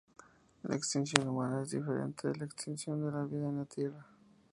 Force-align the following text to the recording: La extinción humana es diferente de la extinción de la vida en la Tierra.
La 0.63 0.75
extinción 0.75 1.27
humana 1.27 1.61
es 1.61 1.69
diferente 1.69 2.27
de 2.27 2.35
la 2.35 2.45
extinción 2.45 3.05
de 3.05 3.11
la 3.11 3.23
vida 3.23 3.49
en 3.49 3.57
la 3.59 3.65
Tierra. 3.65 4.07